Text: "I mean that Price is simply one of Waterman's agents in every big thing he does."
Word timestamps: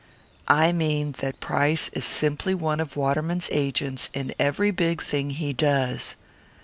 "I 0.47 0.71
mean 0.71 1.11
that 1.19 1.39
Price 1.39 1.89
is 1.93 2.05
simply 2.05 2.55
one 2.55 2.79
of 2.79 2.97
Waterman's 2.97 3.49
agents 3.51 4.09
in 4.15 4.33
every 4.39 4.71
big 4.71 4.99
thing 4.99 5.29
he 5.29 5.53
does." 5.53 6.15